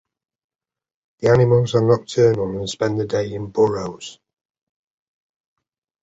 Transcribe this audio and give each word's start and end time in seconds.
The 1.19 1.29
animals 1.29 1.75
are 1.75 1.83
nocturnal 1.83 2.57
and 2.57 2.67
spend 2.67 2.99
the 2.99 3.05
day 3.05 3.31
in 3.35 3.51
burrows. 3.51 4.17